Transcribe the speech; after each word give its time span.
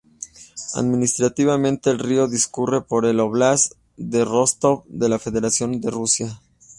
Administrativamente, 0.73 1.91
el 1.91 1.99
río 1.99 2.27
discurre 2.27 2.81
por 2.81 3.05
el 3.05 3.19
óblast 3.19 3.73
de 3.97 4.25
Rostov 4.25 4.81
de 4.87 5.09
la 5.09 5.19
Federación 5.19 5.79
de 5.79 5.91
Rusia. 5.91 6.41